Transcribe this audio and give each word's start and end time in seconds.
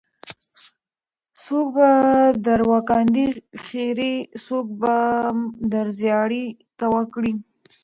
څوک 1.43 1.67
به 1.75 1.89
در 2.45 2.59
وکاندې 2.71 3.25
خیرې 3.63 4.13
څوک 4.45 4.67
بم 4.81 5.35
در 5.71 5.85
زیاړې 5.99 6.45
توه 6.79 7.01
کړي. 7.13 7.33